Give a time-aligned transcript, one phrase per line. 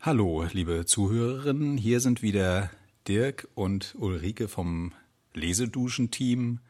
[0.00, 1.76] Hallo, liebe Zuhörerinnen.
[1.76, 2.70] Hier sind wieder
[3.08, 4.92] Dirk und Ulrike vom
[5.34, 6.60] Leseduschen-Team.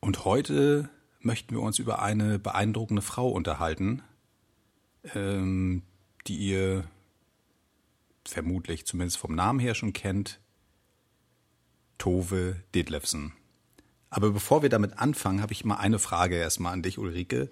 [0.00, 4.02] Und heute möchten wir uns über eine beeindruckende Frau unterhalten,
[5.14, 5.82] ähm,
[6.26, 6.84] die ihr
[8.26, 10.38] vermutlich zumindest vom Namen her schon kennt.
[11.96, 13.32] Tove Detlefsen.
[14.10, 17.48] Aber bevor wir damit anfangen, habe ich mal eine Frage erstmal an dich, Ulrike.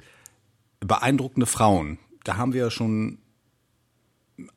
[0.80, 1.98] Beeindruckende Frauen.
[2.24, 3.22] Da haben wir ja schon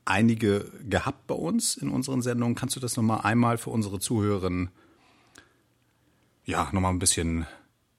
[0.05, 2.55] einige gehabt bei uns in unseren Sendungen.
[2.55, 4.69] Kannst du das nochmal einmal für unsere Zuhörerinnen,
[6.45, 7.45] ja, nochmal ein bisschen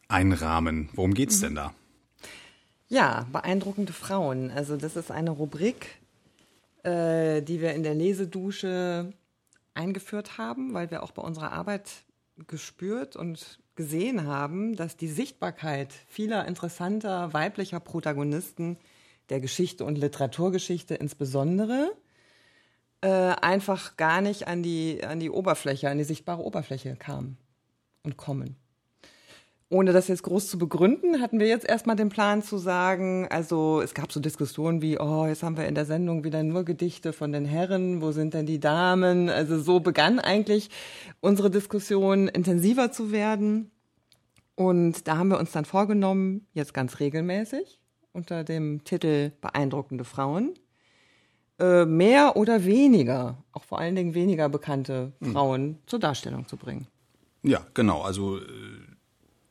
[0.09, 0.89] einrahmen?
[0.95, 1.43] Worum geht's mhm.
[1.43, 1.75] denn da?
[2.89, 4.51] Ja, beeindruckende Frauen.
[4.51, 6.01] Also das ist eine Rubrik,
[6.83, 9.13] äh, die wir in der Lesedusche
[9.75, 11.89] eingeführt haben, weil wir auch bei unserer Arbeit
[12.49, 18.77] gespürt und gesehen haben, dass die Sichtbarkeit vieler interessanter weiblicher Protagonisten
[19.31, 21.93] der Geschichte und Literaturgeschichte insbesondere
[23.01, 27.37] äh, einfach gar nicht an die, an die Oberfläche, an die sichtbare Oberfläche kam
[28.03, 28.57] und kommen.
[29.73, 33.81] Ohne das jetzt groß zu begründen, hatten wir jetzt erstmal den Plan zu sagen, also
[33.81, 37.13] es gab so Diskussionen wie, oh, jetzt haben wir in der Sendung wieder nur Gedichte
[37.13, 39.31] von den Herren, wo sind denn die Damen?
[39.31, 40.71] Also so begann eigentlich
[41.21, 43.71] unsere Diskussion intensiver zu werden.
[44.57, 47.80] Und da haben wir uns dann vorgenommen, jetzt ganz regelmäßig,
[48.13, 50.55] unter dem Titel Beeindruckende Frauen,
[51.59, 55.33] äh, mehr oder weniger, auch vor allen Dingen weniger bekannte hm.
[55.33, 55.79] Frauen mhm.
[55.87, 56.87] zur Darstellung zu bringen.
[57.43, 58.03] Ja, genau.
[58.03, 58.43] Also äh,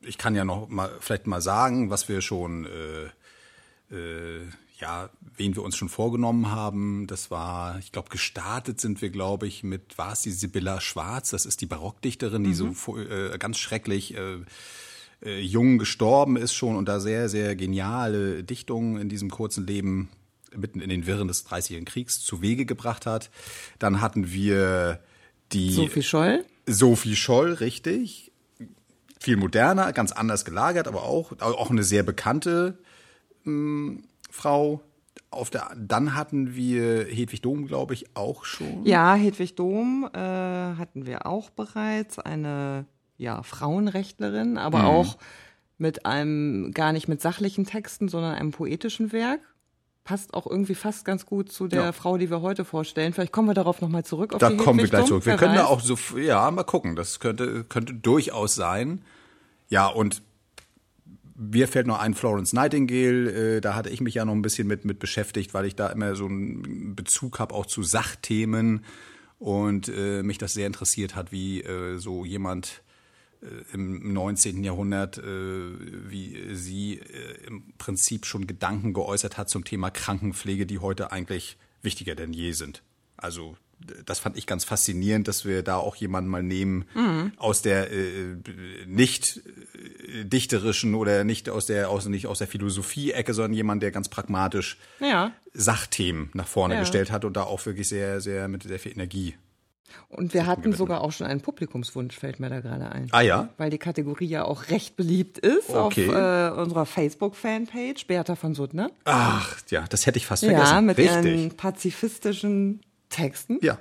[0.02, 4.42] ich kann ja noch mal vielleicht mal sagen, was wir schon, äh, äh,
[4.80, 7.06] ja, wen wir uns schon vorgenommen haben.
[7.08, 11.32] Das war, ich glaube, gestartet sind wir, glaube ich, mit, war es die Sibylla Schwarz?
[11.32, 12.74] Das ist die Barockdichterin, die mhm.
[12.74, 14.38] so äh, ganz schrecklich äh,
[15.23, 20.09] äh, jung gestorben ist schon und da sehr, sehr geniale Dichtungen in diesem kurzen Leben
[20.56, 23.30] mitten in den Wirren des Dreißigjährigen Kriegs zu Wege gebracht hat.
[23.78, 25.00] Dann hatten wir
[25.52, 26.45] die Sophie Scholl.
[26.66, 28.31] Sophie Scholl, richtig.
[29.20, 32.78] Viel moderner, ganz anders gelagert, aber auch, auch eine sehr bekannte
[33.44, 34.81] mh, hm, Frau.
[35.31, 38.84] Auf der, dann hatten wir Hedwig Dom, glaube ich, auch schon.
[38.84, 42.18] Ja, Hedwig Dom äh, hatten wir auch bereits.
[42.18, 42.88] Eine
[43.19, 44.85] ja, Frauenrechtlerin, aber mhm.
[44.85, 45.18] auch
[45.78, 49.41] mit einem, gar nicht mit sachlichen Texten, sondern einem poetischen Werk.
[50.06, 51.91] Passt auch irgendwie fast ganz gut zu der ja.
[51.91, 53.13] Frau, die wir heute vorstellen.
[53.13, 54.35] Vielleicht kommen wir darauf nochmal zurück.
[54.40, 55.25] da kommen wir gleich zurück.
[55.25, 56.96] Wir können da auch so, ja, mal gucken.
[56.96, 59.02] Das könnte, könnte durchaus sein.
[59.68, 60.24] Ja, und
[61.36, 64.68] mir fällt noch ein Florence Nightingale, äh, da hatte ich mich ja noch ein bisschen
[64.68, 68.84] mit, mit beschäftigt, weil ich da immer so einen Bezug habe auch zu Sachthemen
[69.38, 72.81] und äh, mich das sehr interessiert hat, wie äh, so jemand
[73.73, 74.63] im 19.
[74.63, 80.79] Jahrhundert, äh, wie sie äh, im Prinzip schon Gedanken geäußert hat zum Thema Krankenpflege, die
[80.79, 82.83] heute eigentlich wichtiger denn je sind.
[83.16, 83.55] Also
[84.05, 87.31] das fand ich ganz faszinierend, dass wir da auch jemanden mal nehmen mhm.
[87.38, 88.35] aus der äh,
[88.85, 89.41] nicht
[90.23, 94.77] dichterischen oder nicht aus der aus nicht aus der Philosophie-Ecke, sondern jemand, der ganz pragmatisch
[95.00, 95.31] ja.
[95.53, 96.79] Sachthemen nach vorne ja.
[96.81, 99.35] gestellt hat und da auch wirklich sehr sehr mit sehr viel Energie
[100.09, 103.07] und wir hatten sogar auch schon einen Publikumswunsch, fällt mir da gerade ein.
[103.11, 103.50] Ah ja?
[103.57, 106.09] Weil die Kategorie ja auch recht beliebt ist okay.
[106.09, 108.91] auf äh, unserer Facebook-Fanpage, Beata von Suttner.
[109.05, 110.73] Ach, ja, das hätte ich fast vergessen.
[110.75, 111.25] Ja, mit Richtig.
[111.25, 113.59] ihren pazifistischen Texten.
[113.61, 113.79] Ja.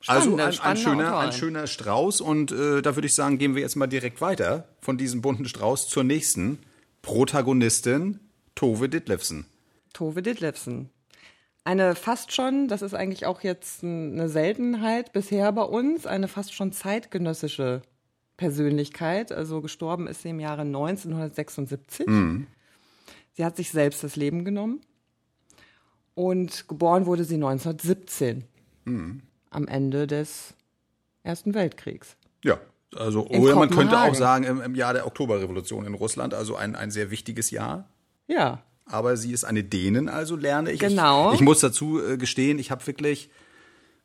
[0.00, 3.54] Spannende, also ein, ein schöner, ein schöner Strauß und äh, da würde ich sagen, gehen
[3.54, 6.58] wir jetzt mal direkt weiter von diesem bunten Strauß zur nächsten
[7.02, 8.20] Protagonistin,
[8.54, 9.46] Tove Ditlevsen.
[9.92, 10.90] Tove Ditlevsen
[11.66, 16.54] eine fast schon, das ist eigentlich auch jetzt eine Seltenheit bisher bei uns, eine fast
[16.54, 17.82] schon zeitgenössische
[18.36, 19.32] Persönlichkeit.
[19.32, 22.06] Also gestorben ist sie im Jahre 1976.
[22.06, 22.46] Mhm.
[23.32, 24.80] Sie hat sich selbst das Leben genommen
[26.14, 28.44] und geboren wurde sie 1917
[28.84, 29.22] mhm.
[29.50, 30.54] am Ende des
[31.24, 32.16] Ersten Weltkriegs.
[32.44, 32.60] Ja,
[32.94, 36.76] also oder man könnte auch sagen im, im Jahr der Oktoberrevolution in Russland, also ein,
[36.76, 37.88] ein sehr wichtiges Jahr.
[38.28, 40.80] Ja aber sie ist eine Dänin, also lerne ich.
[40.80, 41.30] Genau.
[41.30, 43.30] Ich, ich muss dazu äh, gestehen, ich habe wirklich,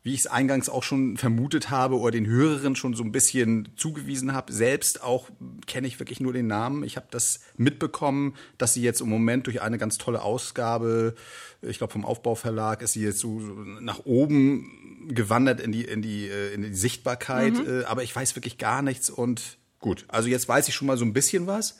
[0.02, 3.70] wie ich es eingangs auch schon vermutet habe oder den Hörerinnen schon so ein bisschen
[3.76, 5.30] zugewiesen habe, selbst auch
[5.68, 6.84] kenne ich wirklich nur den Namen.
[6.84, 11.14] Ich habe das mitbekommen, dass sie jetzt im Moment durch eine ganz tolle Ausgabe,
[11.62, 13.40] ich glaube vom Aufbauverlag, ist sie jetzt so
[13.80, 17.82] nach oben gewandert in die in die äh, in die Sichtbarkeit, mhm.
[17.82, 20.98] Äh, aber ich weiß wirklich gar nichts und gut, also jetzt weiß ich schon mal
[20.98, 21.80] so ein bisschen was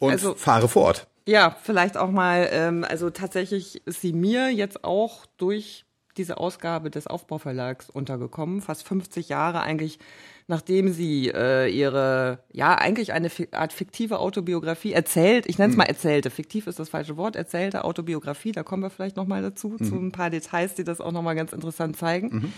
[0.00, 1.06] und also, fahre fort.
[1.26, 5.84] Ja, vielleicht auch mal, ähm, also tatsächlich ist sie mir jetzt auch durch
[6.16, 9.98] diese Ausgabe des Aufbauverlags untergekommen, fast 50 Jahre eigentlich,
[10.46, 15.78] nachdem sie äh, ihre, ja, eigentlich eine Art fiktive Autobiografie erzählt, ich nenne es mhm.
[15.78, 19.76] mal erzählte, fiktiv ist das falsche Wort, erzählte Autobiografie, da kommen wir vielleicht nochmal dazu,
[19.78, 19.84] mhm.
[19.84, 22.28] zu ein paar Details, die das auch nochmal ganz interessant zeigen.
[22.28, 22.52] Mhm.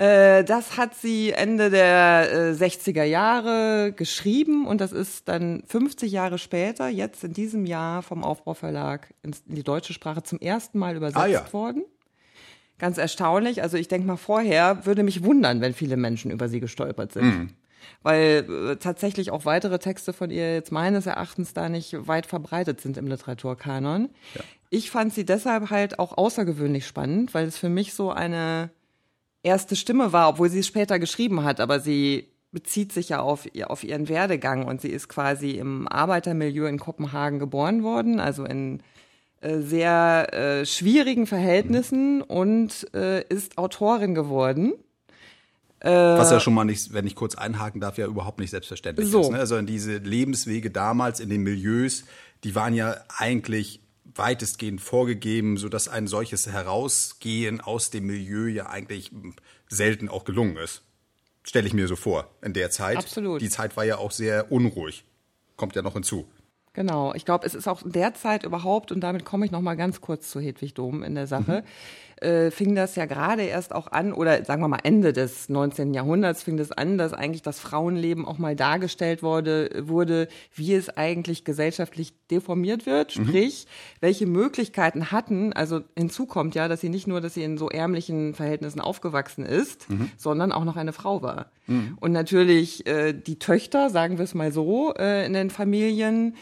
[0.00, 6.10] Äh, das hat sie Ende der äh, 60er Jahre geschrieben und das ist dann 50
[6.10, 10.96] Jahre später, jetzt in diesem Jahr vom Aufbauverlag in die deutsche Sprache zum ersten Mal
[10.96, 11.52] übersetzt ah, ja.
[11.52, 11.84] worden.
[12.78, 13.62] Ganz erstaunlich.
[13.62, 17.24] Also ich denke mal vorher würde mich wundern, wenn viele Menschen über sie gestolpert sind.
[17.24, 17.50] Mhm.
[18.02, 22.80] Weil äh, tatsächlich auch weitere Texte von ihr jetzt meines Erachtens da nicht weit verbreitet
[22.80, 24.08] sind im Literaturkanon.
[24.34, 24.40] Ja.
[24.70, 28.70] Ich fand sie deshalb halt auch außergewöhnlich spannend, weil es für mich so eine
[29.42, 33.46] erste Stimme war, obwohl sie es später geschrieben hat, aber sie bezieht sich ja auf,
[33.66, 38.82] auf ihren Werdegang und sie ist quasi im Arbeitermilieu in Kopenhagen geboren worden, also in
[39.40, 44.74] äh, sehr äh, schwierigen Verhältnissen und äh, ist Autorin geworden.
[45.82, 49.22] Was ja schon mal nicht, wenn ich kurz einhaken darf, ja überhaupt nicht selbstverständlich so.
[49.22, 49.30] ist.
[49.30, 49.38] Ne?
[49.38, 52.04] Also diese Lebenswege damals in den Milieus,
[52.44, 53.80] die waren ja eigentlich
[54.14, 59.10] weitestgehend vorgegeben, so dass ein solches Herausgehen aus dem Milieu ja eigentlich
[59.68, 60.82] selten auch gelungen ist.
[61.42, 62.98] Stelle ich mir so vor in der Zeit.
[62.98, 63.40] Absolut.
[63.40, 65.04] Die Zeit war ja auch sehr unruhig.
[65.56, 66.28] Kommt ja noch hinzu.
[66.72, 67.14] Genau.
[67.14, 69.74] Ich glaube, es ist auch in der Zeit überhaupt, und damit komme ich noch mal
[69.74, 71.62] ganz kurz zu Hedwig Dom in der Sache.
[71.62, 71.66] Mhm
[72.20, 75.94] äh, fing das ja gerade erst auch an, oder sagen wir mal Ende des 19.
[75.94, 80.88] Jahrhunderts fing das an, dass eigentlich das Frauenleben auch mal dargestellt wurde, wurde, wie es
[80.96, 83.26] eigentlich gesellschaftlich deformiert wird, mhm.
[83.26, 83.96] sprich, mhm.
[84.00, 87.68] welche Möglichkeiten hatten, also hinzu kommt ja, dass sie nicht nur, dass sie in so
[87.68, 90.10] ärmlichen Verhältnissen aufgewachsen ist, mhm.
[90.16, 91.50] sondern auch noch eine Frau war.
[91.66, 91.96] Mhm.
[92.00, 96.34] Und natürlich äh, die Töchter, sagen wir es mal so, äh, in den Familien,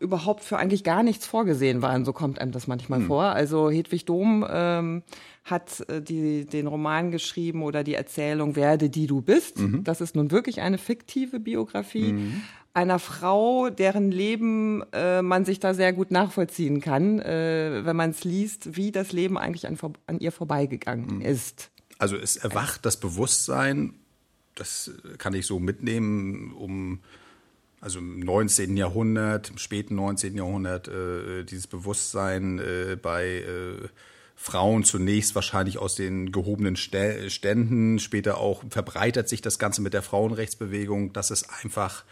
[0.00, 2.04] überhaupt für eigentlich gar nichts vorgesehen waren.
[2.04, 3.06] So kommt einem das manchmal hm.
[3.06, 3.24] vor.
[3.24, 5.02] Also Hedwig Dom ähm,
[5.44, 9.58] hat äh, die, den Roman geschrieben oder die Erzählung Werde, die du bist.
[9.58, 9.84] Mhm.
[9.84, 12.12] Das ist nun wirklich eine fiktive Biografie.
[12.12, 12.42] Mhm.
[12.74, 18.10] Einer Frau, deren Leben äh, man sich da sehr gut nachvollziehen kann, äh, wenn man
[18.10, 21.20] es liest, wie das Leben eigentlich an, an ihr vorbeigegangen mhm.
[21.22, 21.70] ist.
[21.98, 23.94] Also es erwacht das Bewusstsein,
[24.54, 27.00] das kann ich so mitnehmen, um
[27.82, 28.76] also im 19.
[28.76, 30.36] Jahrhundert, im späten 19.
[30.36, 33.88] Jahrhundert, äh, dieses Bewusstsein äh, bei äh,
[34.36, 40.02] Frauen zunächst wahrscheinlich aus den gehobenen Ständen, später auch verbreitert sich das Ganze mit der
[40.02, 42.04] Frauenrechtsbewegung, dass es einfach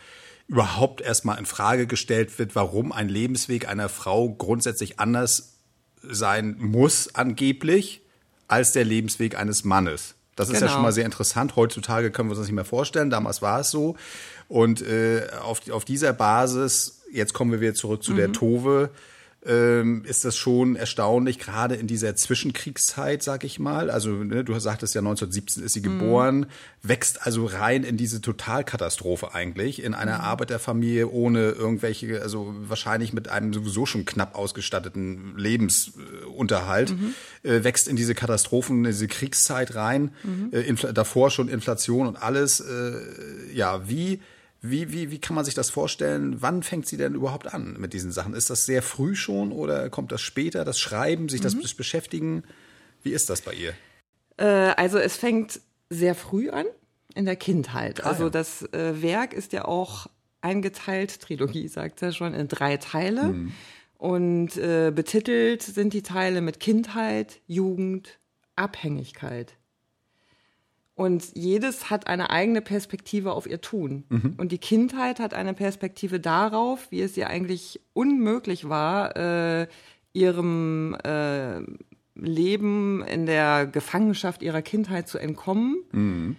[0.49, 5.55] überhaupt erstmal in Frage gestellt wird, warum ein Lebensweg einer Frau grundsätzlich anders
[6.03, 8.03] sein muss, angeblich,
[8.49, 10.17] als der Lebensweg eines Mannes.
[10.35, 10.67] Das ist genau.
[10.67, 11.55] ja schon mal sehr interessant.
[11.55, 13.11] Heutzutage können wir uns das nicht mehr vorstellen.
[13.11, 13.97] Damals war es so.
[14.50, 18.17] Und äh, auf, auf dieser Basis, jetzt kommen wir wieder zurück zu mhm.
[18.17, 18.91] der Tove,
[19.47, 23.91] ähm, ist das schon erstaunlich, gerade in dieser Zwischenkriegszeit, sag ich mal.
[23.91, 26.00] Also ne, du sagtest ja 1917 ist sie mhm.
[26.00, 26.47] geboren,
[26.82, 30.25] wächst also rein in diese Totalkatastrophe eigentlich, in einer mhm.
[30.25, 37.14] Arbeiterfamilie ohne irgendwelche, also wahrscheinlich mit einem sowieso schon knapp ausgestatteten Lebensunterhalt, mhm.
[37.44, 40.49] äh, wächst in diese Katastrophen, in diese Kriegszeit rein, mhm.
[40.50, 42.58] äh, davor schon Inflation und alles.
[42.58, 44.20] Äh, ja, wie
[44.62, 46.43] wie, wie, wie kann man sich das vorstellen?
[46.43, 48.35] Wann fängt sie denn überhaupt an mit diesen Sachen?
[48.35, 51.45] Ist das sehr früh schon oder kommt das später, das Schreiben, sich mhm.
[51.45, 52.45] das Beschäftigen?
[53.03, 53.73] Wie ist das bei ihr?
[54.37, 56.67] Äh, also es fängt sehr früh an,
[57.15, 58.05] in der Kindheit.
[58.05, 58.31] Ah, also ja.
[58.31, 60.09] das äh, Werk ist ja auch
[60.43, 63.25] eingeteilt, Trilogie sagt er schon, in drei Teile.
[63.25, 63.53] Mhm.
[63.97, 68.19] Und äh, betitelt sind die Teile mit Kindheit, Jugend,
[68.57, 69.55] Abhängigkeit.
[71.00, 74.04] Und jedes hat eine eigene Perspektive auf ihr Tun.
[74.11, 74.35] Mhm.
[74.37, 79.66] Und die Kindheit hat eine Perspektive darauf, wie es ihr eigentlich unmöglich war, äh,
[80.12, 81.61] ihrem äh,
[82.14, 85.76] Leben in der Gefangenschaft ihrer Kindheit zu entkommen.
[85.92, 86.37] Mhm.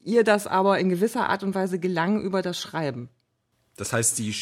[0.00, 3.10] Ihr das aber in gewisser Art und Weise gelang über das Schreiben.
[3.76, 4.34] Das heißt, sie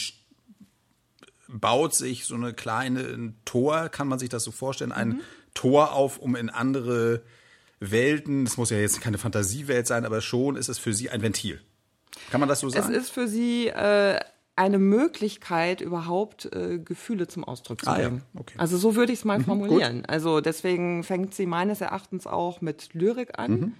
[1.46, 5.20] baut sich so eine kleine Tor, kann man sich das so vorstellen, ein mhm.
[5.52, 7.22] Tor auf, um in andere
[7.90, 11.22] Welten, es muss ja jetzt keine Fantasiewelt sein, aber schon ist es für sie ein
[11.22, 11.60] Ventil.
[12.30, 12.92] Kann man das so sagen?
[12.92, 14.20] Es ist für sie äh,
[14.54, 18.22] eine Möglichkeit, überhaupt äh, Gefühle zum Ausdruck zu bringen.
[18.22, 18.40] Ah, ja.
[18.40, 18.54] okay.
[18.58, 19.96] Also so würde ich es mal mhm, formulieren.
[19.98, 20.10] Gut.
[20.10, 23.52] Also deswegen fängt sie meines Erachtens auch mit Lyrik an.
[23.52, 23.72] Mhm.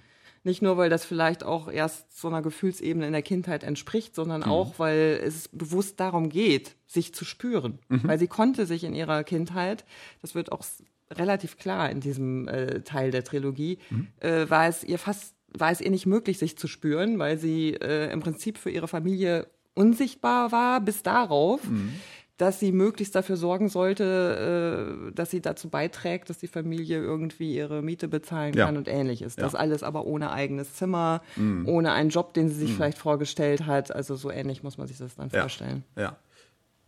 [0.45, 4.41] Nicht nur, weil das vielleicht auch erst so einer Gefühlsebene in der Kindheit entspricht, sondern
[4.41, 4.47] mhm.
[4.47, 7.79] auch, weil es bewusst darum geht, sich zu spüren.
[7.87, 8.01] Mhm.
[8.03, 9.85] Weil sie konnte sich in ihrer Kindheit,
[10.21, 10.63] das wird auch
[11.11, 14.07] relativ klar in diesem äh, Teil der Trilogie, mhm.
[14.19, 17.73] äh, war es ihr fast, war es ihr nicht möglich, sich zu spüren, weil sie
[17.73, 21.93] äh, im Prinzip für ihre Familie unsichtbar war, bis darauf, mhm.
[22.37, 27.55] dass sie möglichst dafür sorgen sollte, äh, dass sie dazu beiträgt, dass die Familie irgendwie
[27.55, 28.77] ihre Miete bezahlen kann ja.
[28.77, 29.35] und ähnliches.
[29.35, 29.59] Das ja.
[29.59, 31.67] alles aber ohne eigenes Zimmer, mm.
[31.67, 32.75] ohne einen Job, den sie sich mm.
[32.75, 33.93] vielleicht vorgestellt hat.
[33.93, 35.41] Also so ähnlich muss man sich das dann ja.
[35.41, 35.83] vorstellen.
[35.95, 36.17] Ja,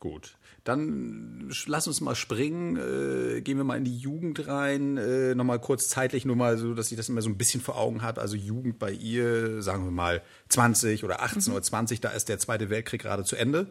[0.06, 0.38] gut.
[0.64, 5.60] Dann lass uns mal springen, äh, gehen wir mal in die Jugend rein, äh, nochmal
[5.60, 8.22] kurz zeitlich nur mal so, dass ich das immer so ein bisschen vor Augen habe.
[8.22, 11.56] Also Jugend bei ihr, sagen wir mal 20 oder 18 mhm.
[11.56, 13.68] oder 20, da ist der Zweite Weltkrieg gerade zu Ende.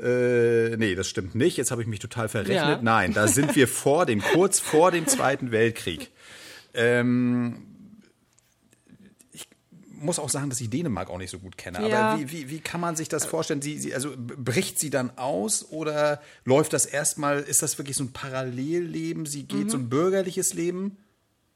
[0.00, 1.56] Äh, nee, das stimmt nicht.
[1.56, 2.56] Jetzt habe ich mich total verrechnet.
[2.56, 2.82] Ja.
[2.82, 6.10] Nein, da sind wir vor dem, kurz vor dem Zweiten Weltkrieg.
[6.74, 7.75] Ähm,
[9.98, 11.88] muss auch sagen, dass ich Dänemark auch nicht so gut kenne.
[11.88, 12.10] Ja.
[12.10, 13.62] Aber wie, wie, wie kann man sich das vorstellen?
[13.62, 18.04] Sie, sie, also bricht sie dann aus oder läuft das erstmal, ist das wirklich so
[18.04, 19.26] ein Parallelleben?
[19.26, 19.70] Sie geht mhm.
[19.70, 20.98] so ein bürgerliches Leben,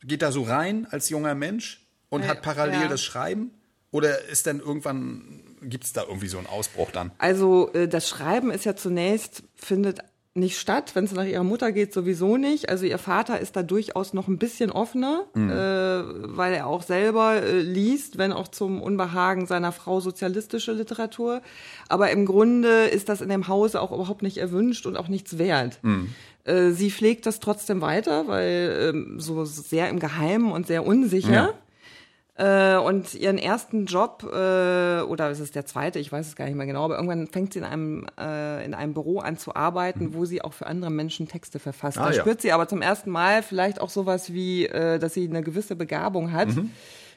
[0.02, 3.52] geht da so rein als junger Mensch und ja, hat parallel das Schreiben?
[3.92, 7.11] Oder ist dann irgendwann gibt es da irgendwie so einen Ausbruch dann?
[7.18, 10.00] Also äh, das Schreiben ist ja zunächst, findet
[10.34, 12.68] nicht statt, wenn es nach ihrer Mutter geht, sowieso nicht.
[12.68, 15.50] Also ihr Vater ist da durchaus noch ein bisschen offener, mhm.
[15.50, 21.42] äh, weil er auch selber äh, liest, wenn auch zum Unbehagen seiner Frau sozialistische Literatur.
[21.88, 25.37] Aber im Grunde ist das in dem Hause auch überhaupt nicht erwünscht und auch nichts
[25.37, 25.80] wert.
[25.82, 26.14] Mhm.
[26.44, 31.32] Äh, sie pflegt das trotzdem weiter, weil ähm, so sehr im Geheimen und sehr unsicher.
[31.32, 31.54] Ja.
[32.40, 36.47] Äh, und ihren ersten Job, äh, oder es ist der zweite, ich weiß es gar
[36.47, 39.54] nicht mehr genau, aber irgendwann fängt sie in einem, äh, in einem Büro an zu
[39.54, 40.14] arbeiten, mhm.
[40.14, 41.99] wo sie auch für andere Menschen Texte verfasst.
[41.99, 42.20] Ah, da ja.
[42.23, 45.76] spürt sie aber zum ersten Mal vielleicht auch sowas wie, äh, dass sie eine gewisse
[45.76, 46.70] Begabung hat, mhm.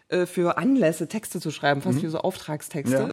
[0.09, 2.03] äh, für Anlässe Texte zu schreiben, fast mhm.
[2.03, 2.97] wie so Auftragstexte.
[2.97, 3.11] Ja.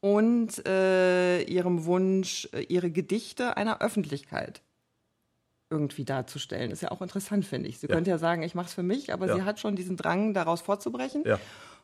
[0.00, 4.60] Und äh, ihrem Wunsch, äh, ihre Gedichte einer Öffentlichkeit
[5.70, 6.70] irgendwie darzustellen.
[6.70, 7.78] Ist ja auch interessant, finde ich.
[7.78, 7.94] Sie ja.
[7.94, 9.36] könnte ja sagen, ich mache es für mich, aber ja.
[9.36, 11.24] sie hat schon diesen Drang, daraus vorzubrechen.
[11.26, 11.38] Ja.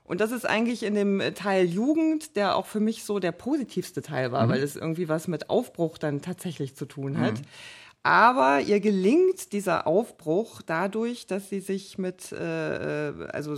[0.04, 4.02] Und das ist eigentlich in dem Teil Jugend, der auch für mich so der positivste
[4.02, 4.50] Teil war, mhm.
[4.50, 7.34] weil es irgendwie was mit Aufbruch dann tatsächlich zu tun hat.
[7.34, 7.44] Mhm.
[8.02, 13.56] Aber ihr gelingt dieser Aufbruch dadurch, dass sie sich mit, äh, äh also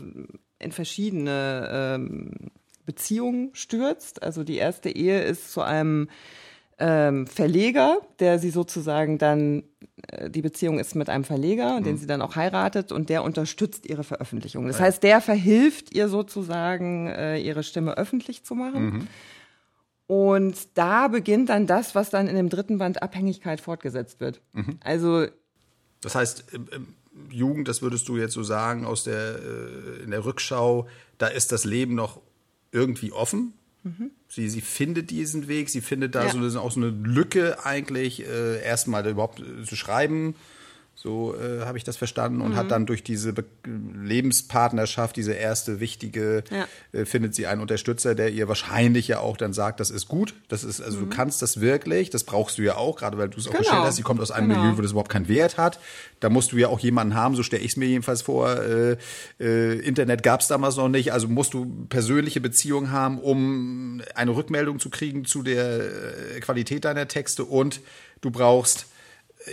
[0.59, 2.51] in verschiedene äh,
[2.85, 4.23] Beziehungen stürzt.
[4.23, 6.09] Also die erste Ehe ist zu einem
[6.85, 9.63] ähm, Verleger, der sie sozusagen dann,
[10.09, 11.85] äh, die Beziehung ist mit einem Verleger, mhm.
[11.85, 14.67] den sie dann auch heiratet und der unterstützt ihre Veröffentlichung.
[14.67, 14.87] Das ja.
[14.87, 18.85] heißt, der verhilft ihr sozusagen, äh, ihre Stimme öffentlich zu machen.
[18.85, 19.09] Mhm.
[20.09, 24.41] Und da beginnt dann das, was dann in dem dritten Band Abhängigkeit fortgesetzt wird.
[24.53, 24.79] Mhm.
[24.83, 25.27] Also.
[26.01, 26.47] Das heißt,
[27.31, 31.53] Jugend, das würdest du jetzt so sagen, aus der, äh, in der Rückschau, da ist
[31.53, 32.21] das Leben noch
[32.73, 33.55] irgendwie offen?
[33.85, 34.11] Mhm.
[34.29, 36.51] Sie, sie findet diesen Weg, sie findet da ja.
[36.51, 40.35] so, auch so eine Lücke eigentlich, äh, erstmal überhaupt äh, zu schreiben,
[40.95, 42.41] so äh, habe ich das verstanden.
[42.41, 42.57] Und mhm.
[42.57, 46.67] hat dann durch diese Be Lebenspartnerschaft, diese erste wichtige, ja.
[46.93, 50.35] äh, findet sie einen Unterstützer, der ihr wahrscheinlich ja auch dann sagt, das ist gut.
[50.49, 51.11] Das ist, also mhm.
[51.11, 53.63] du kannst das wirklich, das brauchst du ja auch, gerade weil du es auch genau.
[53.63, 54.61] gestellt hast, sie kommt aus einem genau.
[54.63, 55.81] Milieu, wo das überhaupt keinen Wert hat.
[56.21, 58.57] Da musst du ja auch jemanden haben, so stelle ich es mir jedenfalls vor.
[58.57, 58.97] Äh,
[59.41, 64.37] äh, Internet gab es damals noch nicht, also musst du persönliche Beziehungen haben, um eine
[64.37, 65.81] Rückmeldung zu kriegen zu der
[66.37, 67.81] äh, Qualität deiner Texte und
[68.21, 68.87] du brauchst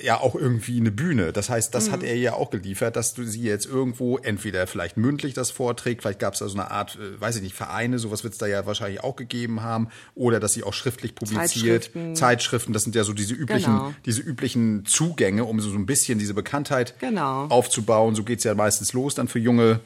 [0.03, 1.33] ja auch irgendwie eine Bühne.
[1.33, 1.91] Das heißt, das mhm.
[1.91, 6.01] hat er ja auch geliefert, dass du sie jetzt irgendwo entweder vielleicht mündlich das vorträgt,
[6.01, 8.39] vielleicht gab es da so eine Art, äh, weiß ich nicht, Vereine, sowas wird es
[8.39, 12.83] da ja wahrscheinlich auch gegeben haben, oder dass sie auch schriftlich publiziert, Zeitschriften, Zeitschriften das
[12.83, 13.93] sind ja so diese üblichen, genau.
[14.05, 17.47] diese üblichen Zugänge, um so, so ein bisschen diese Bekanntheit genau.
[17.47, 18.15] aufzubauen.
[18.15, 19.79] So geht's ja meistens los dann für junge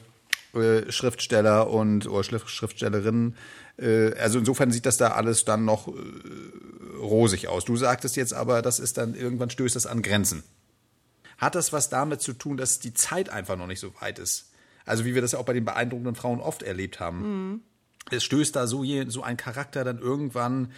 [0.54, 3.36] äh, Schriftsteller und oder Schriftstellerinnen.
[3.76, 5.92] Äh, also insofern sieht das da alles dann noch äh,
[6.98, 7.64] rosig aus.
[7.64, 10.42] Du sagtest jetzt aber, das ist dann irgendwann stößt das an Grenzen.
[11.38, 14.50] Hat das was damit zu tun, dass die Zeit einfach noch nicht so weit ist?
[14.86, 17.50] Also wie wir das ja auch bei den beeindruckenden Frauen oft erlebt haben.
[17.50, 17.60] Mhm.
[18.10, 20.72] Es stößt da so, je, so ein Charakter dann irgendwann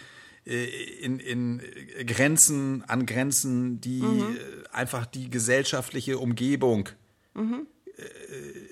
[0.45, 1.61] in, in
[2.05, 4.37] Grenzen, an Grenzen, die mhm.
[4.71, 6.87] einfach die gesellschaftliche Umgebung
[7.33, 7.67] mhm.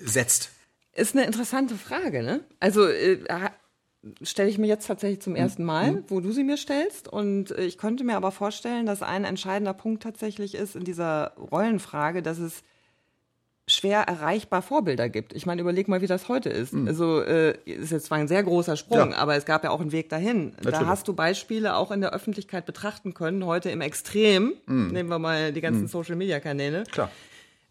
[0.02, 0.52] setzt.
[0.96, 2.40] Ist eine interessante Frage, ne?
[2.58, 3.18] Also äh,
[4.22, 6.04] stelle ich mir jetzt tatsächlich zum ersten Mal, mhm.
[6.08, 7.08] wo du sie mir stellst.
[7.08, 11.32] Und äh, ich könnte mir aber vorstellen, dass ein entscheidender Punkt tatsächlich ist in dieser
[11.36, 12.62] Rollenfrage, dass es
[13.68, 15.32] schwer erreichbar Vorbilder gibt.
[15.32, 16.72] Ich meine, überleg mal, wie das heute ist.
[16.72, 16.86] Mhm.
[16.86, 19.16] Also äh, ist jetzt zwar ein sehr großer Sprung, ja.
[19.16, 20.50] aber es gab ja auch einen Weg dahin.
[20.50, 20.78] Natürlich.
[20.78, 24.54] Da hast du Beispiele auch in der Öffentlichkeit betrachten können, heute im Extrem.
[24.66, 24.88] Mhm.
[24.92, 25.88] Nehmen wir mal die ganzen mhm.
[25.88, 26.84] Social-Media-Kanäle.
[26.90, 27.10] Klar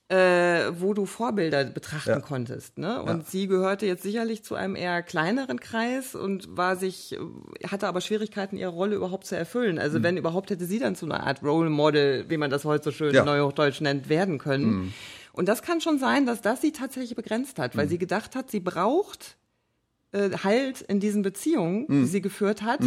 [0.08, 2.20] äh, wo du Vorbilder betrachten ja.
[2.20, 2.78] konntest.
[2.78, 3.02] Ne?
[3.02, 3.26] Und ja.
[3.28, 7.18] sie gehörte jetzt sicherlich zu einem eher kleineren Kreis und war sich,
[7.66, 9.80] hatte aber Schwierigkeiten, ihre Rolle überhaupt zu erfüllen.
[9.80, 10.04] Also mhm.
[10.04, 12.92] wenn überhaupt hätte sie dann zu einer Art Role Model, wie man das heute so
[12.92, 13.26] schön ja.
[13.26, 14.66] neuhochdeutsch nennt, werden können.
[14.66, 14.94] Mhm.
[15.34, 17.90] Und das kann schon sein, dass das sie tatsächlich begrenzt hat, weil mhm.
[17.90, 19.38] sie gedacht hat, sie braucht
[20.12, 22.06] äh, Halt in diesen Beziehungen, die mhm.
[22.06, 22.82] sie geführt hat.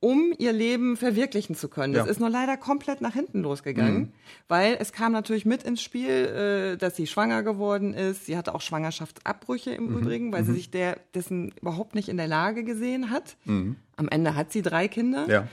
[0.00, 1.92] Mhm um ihr Leben verwirklichen zu können.
[1.92, 2.10] Das Ja.
[2.12, 4.12] ist nur leider komplett nach hinten losgegangen,
[4.46, 8.26] weil es kam natürlich mit ins Spiel, äh, dass sie schwanger geworden ist.
[8.26, 12.28] Sie hatte auch Schwangerschaftsabbrüche im Übrigen, weil sie sich der, dessen überhaupt nicht in der
[12.28, 13.36] Lage gesehen hat.
[13.46, 13.76] Am
[14.08, 15.26] Ende hat sie drei Kinder.
[15.28, 15.48] Ja.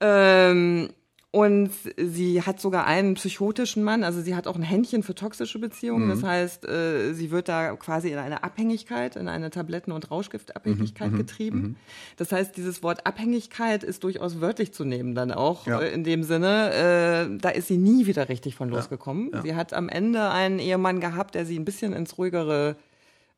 [0.00, 0.88] Ähm,
[1.36, 5.58] und sie hat sogar einen psychotischen Mann, also sie hat auch ein Händchen für toxische
[5.58, 6.08] Beziehungen.
[6.08, 11.14] Das heißt, äh, sie wird da quasi in eine Abhängigkeit, in eine Tabletten- und Rauschgiftabhängigkeit
[11.14, 11.76] getrieben.
[12.16, 15.80] Das heißt, dieses Wort Abhängigkeit ist durchaus wörtlich zu nehmen dann auch Ja.
[15.80, 17.28] äh, in dem Sinne.
[17.32, 19.30] Äh, da ist sie nie wieder richtig von losgekommen.
[19.42, 22.76] Sie hat am Ende einen Ehemann gehabt, der sie ein bisschen ins ruhigere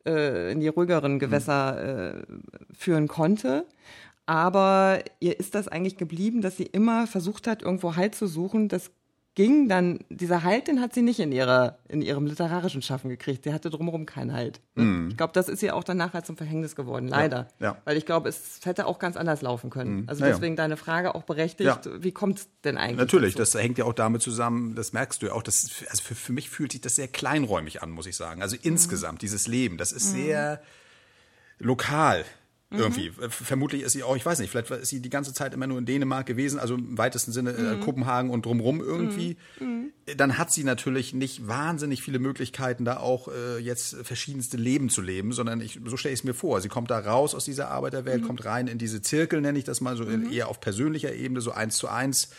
[0.07, 2.23] äh, in die ruhigeren Gewässer äh,
[2.79, 3.67] führen konnte.
[4.29, 8.69] Aber ihr ist das eigentlich geblieben, dass sie immer versucht hat, irgendwo Halt zu suchen.
[8.69, 8.91] Das
[9.35, 13.45] ging dann, dieser Halt, den hat sie nicht in ihrer, in ihrem literarischen Schaffen gekriegt.
[13.45, 14.61] Sie hatte drumherum keinen Halt.
[14.75, 17.45] Ich glaube, das ist ihr auch dann nachher zum Verhängnis geworden, leider.
[17.59, 17.65] Mhm.
[17.65, 17.77] ja.
[17.87, 20.07] Weil ich glaube, es hätte auch ganz anders laufen können.
[20.09, 20.35] Also Naja.
[20.35, 22.03] deswegen deine Frage auch berechtigt, Ja.
[22.03, 22.99] wie kommt es denn eigentlich?
[22.99, 23.53] Natürlich, dazu?
[23.55, 26.33] das hängt ja auch damit zusammen, das merkst du ja auch, das, also für, für
[26.35, 28.43] mich fühlt sich das sehr kleinräumig an, muss ich sagen.
[28.43, 30.61] Also insgesamt, dieses Leben, das ist sehr
[31.61, 32.27] lokal.
[32.71, 33.07] Irgendwie.
[33.21, 35.67] Äh, Vermutlich ist sie auch, ich weiß nicht, vielleicht ist sie die ganze Zeit immer
[35.67, 39.37] nur in Dänemark gewesen, also im weitesten Sinne äh, Kopenhagen und drumrum irgendwie.
[40.07, 44.91] Äh, Dann hat sie natürlich nicht wahnsinnig viele Möglichkeiten, da auch äh, jetzt verschiedenste Leben
[44.91, 46.61] zu leben, sondern ich, so stelle ich es mir vor.
[46.61, 49.81] Sie kommt da raus aus dieser Arbeiterwelt, kommt rein in diese Zirkel, nenne ich das
[49.81, 52.31] mal so in, eher auf persönlicher Ebene, so eins zu eins.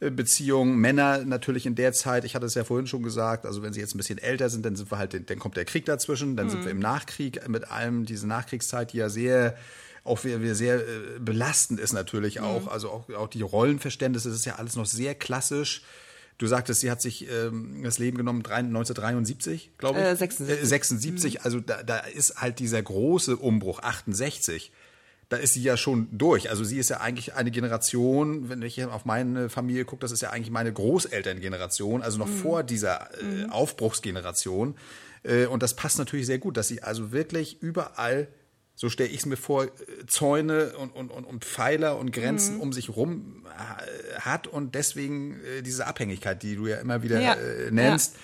[0.00, 3.74] Beziehungen, Männer natürlich in der Zeit, ich hatte es ja vorhin schon gesagt, also wenn
[3.74, 6.36] sie jetzt ein bisschen älter sind, dann sind wir halt, dann kommt der Krieg dazwischen,
[6.36, 9.56] dann sind wir im Nachkrieg mit allem, diese Nachkriegszeit, die ja sehr,
[10.02, 14.46] auch wieder sehr äh, belastend ist natürlich auch, also auch, auch die Rollenverständnisse, das ist
[14.46, 15.82] ja alles noch sehr klassisch.
[16.38, 20.06] Du sagtest, sie hat sich ähm, das Leben genommen drei- 1973, glaube ich.
[20.06, 20.62] Äh, 76.
[20.62, 24.72] Äh, 76, also da, da ist halt dieser große Umbruch, 68
[25.30, 26.50] da ist sie ja schon durch.
[26.50, 30.20] Also sie ist ja eigentlich eine Generation, wenn ich auf meine Familie gucke, das ist
[30.22, 34.74] ja eigentlich meine Großelterngeneration, also noch vor dieser äh, Aufbruchsgeneration.
[35.22, 38.26] Äh, und das passt natürlich sehr gut, dass sie also wirklich überall,
[38.74, 39.68] so stelle ich es mir vor, äh,
[40.08, 45.38] Zäune und, und, und, und Pfeiler und Grenzen um sich rum äh, hat und deswegen
[45.58, 47.34] äh, diese Abhängigkeit, die du ja immer wieder Ja.
[47.34, 48.16] äh, nennst,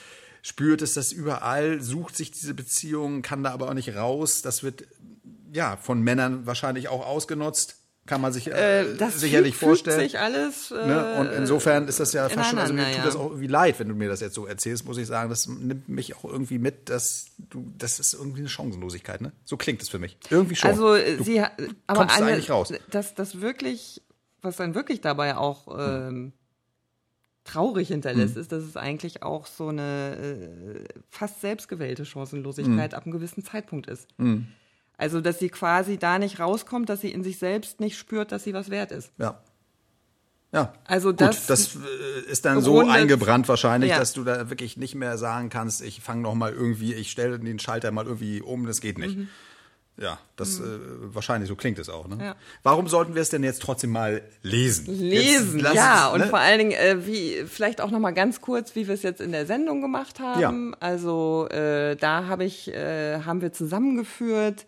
[0.43, 4.43] spürt es das überall, sucht sich diese Beziehung, kann da aber auch nicht raus.
[4.43, 4.87] Das wird
[5.53, 7.77] ja von Männern wahrscheinlich auch ausgenutzt.
[8.07, 9.99] Kann man sich äh, Äh, das sicherlich fügt, vorstellen.
[9.99, 10.71] Fügt sich alles.
[10.71, 11.17] Äh, Ne?
[11.19, 13.21] Und insofern ist das ja fast schon, also mir tut das ja.
[13.21, 15.29] auch irgendwie leid, wenn du mir das jetzt so erzählst, muss ich sagen.
[15.29, 19.33] Das nimmt mich auch irgendwie mit, dass du, das ist irgendwie eine Chancenlosigkeit, ne?
[19.45, 20.17] So klingt es für mich.
[20.31, 20.71] Irgendwie schon.
[20.71, 21.53] Also äh, du sie, aber
[21.89, 22.73] kommst eine, eigentlich raus.
[22.93, 24.01] dass das wirklich,
[24.41, 26.33] was dann wirklich dabei auch ähm,
[27.43, 28.41] traurig hinterlässt, Mhm.
[28.43, 32.97] ist, dass es eigentlich auch so eine äh, fast selbstgewählte Chancenlosigkeit Mhm.
[32.97, 34.07] ab einem gewissen Zeitpunkt ist.
[34.99, 38.45] Also, dass sie quasi da nicht rauskommt, dass sie in sich selbst nicht spürt, dass
[38.45, 39.13] sie was wert ist.
[39.19, 39.41] Ja.
[40.53, 40.73] Ja.
[40.87, 43.99] Also Gut, das- das, äh, ist dann so eingebrannt wahrscheinlich, Ja.
[43.99, 47.39] dass du da wirklich nicht mehr sagen kannst, ich fange noch mal irgendwie, ich stelle
[47.39, 49.19] den Schalter mal irgendwie um, das geht nicht.
[49.99, 50.63] Ja, das äh,
[51.15, 52.07] wahrscheinlich, so klingt es auch.
[52.07, 52.17] Ne?
[52.17, 52.21] Mhm.
[52.21, 52.37] Ja.
[52.63, 54.87] Warum sollten wir es denn jetzt trotzdem mal lesen?
[54.99, 56.27] Lesen, ja, es, und ne?
[56.27, 59.23] vor allen Dingen, äh, wie, vielleicht auch noch mal ganz kurz, wie wir es jetzt
[59.23, 60.71] in der Sendung gemacht haben.
[60.73, 60.77] Ja.
[60.81, 64.67] Also äh, da habe ich, äh, haben wir zusammengeführt,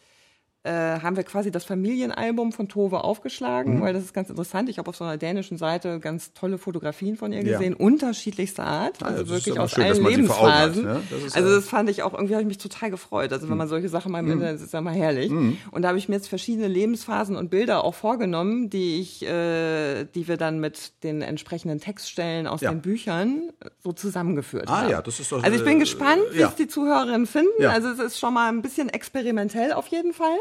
[0.65, 3.81] äh, haben wir quasi das Familienalbum von Tove aufgeschlagen, Mhm.
[3.81, 4.69] weil das ist ganz interessant.
[4.69, 7.53] Ich habe auf so einer dänischen Seite ganz tolle Fotografien von ihr Ja.
[7.59, 10.85] gesehen, unterschiedlichster Art, also das ist wirklich aus schön, allen Augen hat, Lebensphasen.
[10.85, 11.01] ne?
[11.11, 13.33] Das ist also ja- das fand ich auch, irgendwie habe ich mich total gefreut.
[13.33, 15.31] Also wenn man solche Sachen mal im Internet, das ist ja mal herrlich.
[15.31, 20.05] Und da habe ich mir jetzt verschiedene Lebensphasen und Bilder auch vorgenommen, die ich, äh,
[20.05, 22.71] die wir dann mit den entsprechenden Textstellen aus Ja.
[22.73, 24.91] den Büchern so zusammengeführt Ah haben.
[24.91, 26.49] ja, das ist doch, Also ich bin äh, gespannt, wie ja.
[26.49, 27.49] es die Zuhörerinnen finden.
[27.61, 27.71] Ja.
[27.71, 30.37] Also es ist schon mal ein bisschen experimentell auf jeden Fall.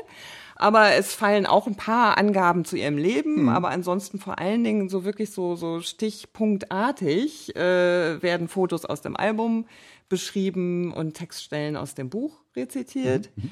[0.56, 3.50] Aber es fallen auch ein paar Angaben zu ihrem Leben, Mhm.
[3.50, 9.16] aber ansonsten vor allen Dingen so wirklich so, so stichpunktartig äh, werden Fotos aus dem
[9.16, 9.66] Album
[10.10, 13.30] beschrieben und Textstellen aus dem Buch rezitiert.
[13.36, 13.52] Mhm.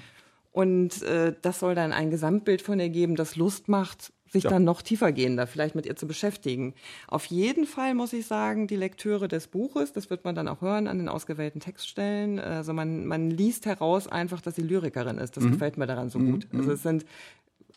[0.51, 4.49] Und äh, das soll dann ein Gesamtbild von ihr geben, das Lust macht, sich Ja.
[4.51, 6.73] dann noch tiefergehender vielleicht mit ihr zu beschäftigen.
[7.07, 10.61] Auf jeden Fall muss ich sagen, die Lektüre des Buches, das wird man dann auch
[10.61, 12.39] hören an den ausgewählten Textstellen.
[12.39, 15.35] Also man, man liest heraus einfach, dass sie Lyrikerin ist.
[15.37, 15.51] Das Mhm.
[15.53, 16.47] gefällt mir daran so gut.
[16.53, 17.05] Also es sind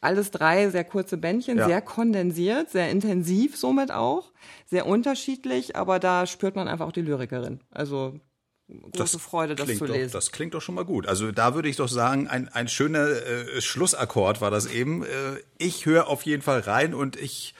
[0.00, 1.66] alles drei sehr kurze Bändchen, Ja.
[1.66, 4.32] sehr kondensiert, sehr intensiv somit auch,
[4.66, 7.60] sehr unterschiedlich, aber da spürt man einfach auch die Lyrikerin.
[7.72, 8.14] Also
[8.92, 10.12] große Freude, das klingt zu doch, lesen.
[10.12, 11.07] Das klingt doch schon mal gut.
[11.07, 15.04] Also da würde ich doch sagen, ein, ein schöner äh, Schlussakkord war das eben.
[15.04, 15.09] Äh,
[15.59, 17.54] ich höre auf jeden Fall rein und ich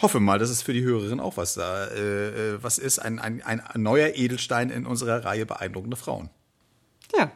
[0.00, 2.98] hoffe mal, dass es für die Hörerin auch was da äh, äh, was ist.
[2.98, 6.30] Ein, ein, ein neuer Edelstein in unserer Reihe beeindruckende Frauen.
[7.16, 7.32] Ja,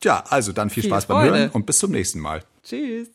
[0.00, 1.38] Tja, also dann viel, Viel Spaß beim Freude.
[1.38, 2.44] Hören und bis zum nächsten Mal.
[2.62, 3.08] tschüss.